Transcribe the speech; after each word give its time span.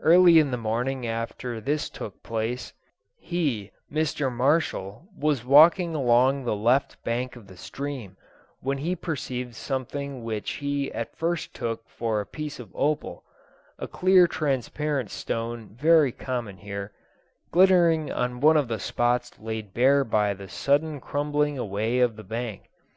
Early 0.00 0.40
in 0.40 0.50
the 0.50 0.56
morning 0.56 1.06
after 1.06 1.60
this 1.60 1.88
took 1.88 2.24
place, 2.24 2.72
he 3.20 3.70
(Mr. 3.88 4.28
Marshall) 4.28 5.06
was 5.16 5.44
walking 5.44 5.94
along 5.94 6.42
the 6.42 6.56
left 6.56 7.00
bank 7.04 7.36
of 7.36 7.46
the 7.46 7.56
stream, 7.56 8.16
when 8.58 8.78
he 8.78 8.96
perceived 8.96 9.54
something 9.54 10.24
which 10.24 10.54
he 10.54 10.92
at 10.92 11.14
first 11.14 11.54
took 11.54 11.88
for 11.88 12.20
a 12.20 12.26
piece 12.26 12.58
of 12.58 12.72
opal 12.74 13.22
a 13.78 13.86
clear 13.86 14.26
transparent 14.26 15.08
stone 15.08 15.68
very 15.68 16.10
common 16.10 16.56
here 16.56 16.90
glittering 17.52 18.10
on 18.10 18.40
one 18.40 18.56
of 18.56 18.66
the 18.66 18.80
spots 18.80 19.38
laid 19.38 19.72
bare 19.72 20.02
by 20.02 20.34
the 20.34 20.48
sudden 20.48 20.98
crumbling 21.00 21.56
away 21.56 22.00
of 22.00 22.16
the 22.16 22.24
bank. 22.24 22.62